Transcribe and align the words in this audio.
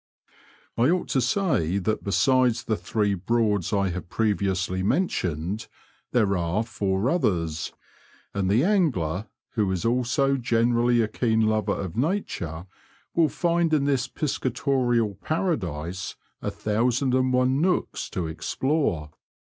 I 0.79 0.89
ought 0.89 1.09
to 1.09 1.21
say 1.21 1.77
that 1.77 2.03
besides 2.03 2.63
the 2.63 2.75
three 2.75 3.13
Broads 3.13 3.71
I 3.71 3.89
have 3.89 4.09
previously 4.09 4.81
mentioned, 4.81 5.67
there 6.11 6.35
are 6.35 6.63
four 6.63 7.07
others, 7.07 7.71
and 8.33 8.49
the 8.49 8.63
angler, 8.63 9.27
who 9.51 9.71
is 9.71 9.85
also 9.85 10.37
generally 10.37 11.01
a 11.01 11.07
keen 11.07 11.41
lover 11.41 11.79
of 11.79 11.95
nature, 11.95 12.65
will 13.13 13.29
find 13.29 13.75
in 13.75 13.85
this 13.85 14.07
piscatorial 14.07 15.21
paradise 15.21 16.15
a 16.41 16.49
thousand 16.49 17.13
and 17.13 17.31
one 17.31 17.61
nooks 17.61 18.09
to 18.09 18.25
explore. 18.25 19.11